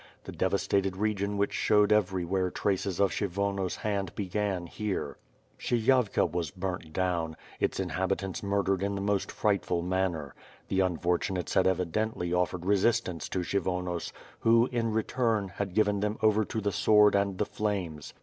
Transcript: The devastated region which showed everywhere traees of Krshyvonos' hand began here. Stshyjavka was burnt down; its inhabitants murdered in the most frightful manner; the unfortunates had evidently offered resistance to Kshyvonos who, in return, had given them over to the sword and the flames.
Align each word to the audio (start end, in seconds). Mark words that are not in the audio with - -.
The 0.23 0.31
devastated 0.31 0.97
region 0.97 1.37
which 1.37 1.53
showed 1.53 1.91
everywhere 1.93 2.49
traees 2.49 2.99
of 2.99 3.11
Krshyvonos' 3.11 3.75
hand 3.75 4.15
began 4.15 4.65
here. 4.65 5.17
Stshyjavka 5.59 6.25
was 6.31 6.49
burnt 6.49 6.91
down; 6.91 7.37
its 7.59 7.79
inhabitants 7.79 8.41
murdered 8.41 8.81
in 8.81 8.95
the 8.95 8.99
most 8.99 9.31
frightful 9.31 9.83
manner; 9.83 10.33
the 10.69 10.79
unfortunates 10.79 11.53
had 11.53 11.67
evidently 11.67 12.33
offered 12.33 12.65
resistance 12.65 13.29
to 13.29 13.41
Kshyvonos 13.41 14.11
who, 14.39 14.65
in 14.71 14.91
return, 14.91 15.49
had 15.49 15.75
given 15.75 15.99
them 15.99 16.17
over 16.23 16.45
to 16.45 16.59
the 16.61 16.71
sword 16.71 17.13
and 17.13 17.37
the 17.37 17.45
flames. 17.45 18.15